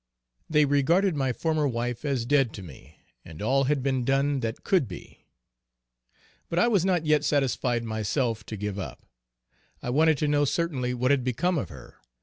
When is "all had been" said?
3.39-4.03